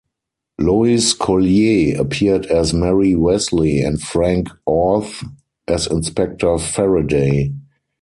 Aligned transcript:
Lois 0.59 1.13
Collier 1.13 2.01
appeared 2.01 2.47
as 2.47 2.73
Mary 2.73 3.13
Wesley 3.13 3.81
and 3.83 4.01
Frank 4.01 4.47
Orth 4.65 5.23
was 5.67 5.85
Inspector 5.85 6.43
Farraday. 6.47 7.53